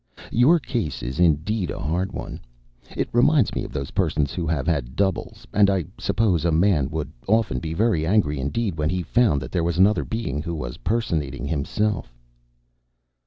"Your 0.31 0.57
case 0.57 1.03
is 1.03 1.19
indeed 1.19 1.69
a 1.69 1.77
hard 1.77 2.11
one. 2.11 2.39
It 2.97 3.07
reminds 3.11 3.53
me 3.53 3.63
of 3.63 3.71
those 3.71 3.91
persons 3.91 4.33
who 4.33 4.47
have 4.47 4.65
had 4.65 4.95
doubles, 4.95 5.45
and 5.53 5.69
I 5.69 5.85
suppose 5.99 6.43
a 6.43 6.51
man 6.51 6.89
would 6.89 7.11
often 7.27 7.59
be 7.59 7.75
very 7.75 8.03
angry 8.03 8.39
indeed 8.39 8.79
when 8.79 8.89
he 8.89 9.03
found 9.03 9.43
that 9.43 9.51
there 9.51 9.63
was 9.63 9.77
another 9.77 10.03
being 10.03 10.41
who 10.41 10.55
was 10.55 10.77
personating 10.77 11.45
himself." 11.45 12.15